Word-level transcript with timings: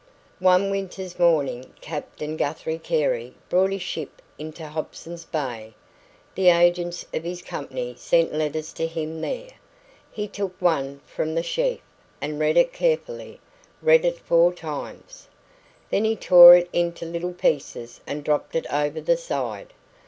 One 0.39 0.71
winter's 0.71 1.19
morning 1.19 1.73
Captain 1.79 2.35
Guthrie 2.35 2.79
Carey 2.79 3.35
brought 3.49 3.71
his 3.71 3.83
ship 3.83 4.19
into 4.39 4.65
Hobson's 4.67 5.25
Bay. 5.25 5.75
The 6.33 6.49
agents 6.49 7.05
of 7.13 7.23
his 7.23 7.43
company 7.43 7.93
sent 7.95 8.33
letters 8.33 8.73
to 8.73 8.87
him 8.87 9.21
there. 9.21 9.51
He 10.11 10.27
took 10.27 10.59
one 10.59 11.01
from 11.05 11.35
the 11.35 11.43
sheaf, 11.43 11.81
and 12.19 12.39
read 12.39 12.57
it 12.57 12.73
carefully 12.73 13.39
read 13.83 14.03
it 14.03 14.17
four 14.17 14.51
times. 14.51 15.27
Then 15.91 16.03
he 16.03 16.15
tore 16.15 16.55
it 16.55 16.69
into 16.73 17.05
little 17.05 17.33
pieces 17.33 18.01
and 18.07 18.23
dropped 18.23 18.55
it 18.55 18.65
over 18.73 19.01
the 19.01 19.17
side. 19.17 19.71